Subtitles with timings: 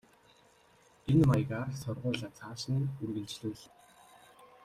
[1.11, 3.71] Энэ маягаар сургуулиа цааш нь үргэлжлүүллээ.